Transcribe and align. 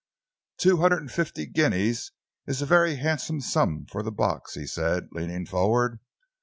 "Two 0.57 0.77
hundred 0.77 0.97
and 1.01 1.11
fifty 1.11 1.45
guineas 1.45 2.11
is 2.47 2.59
a 2.59 2.65
very 2.65 2.95
handsome 2.95 3.39
sum 3.39 3.85
for 3.85 4.01
the 4.01 4.11
box," 4.11 4.55
he 4.55 4.65
said, 4.65 5.09
leaning 5.11 5.45
forward. 5.45 5.99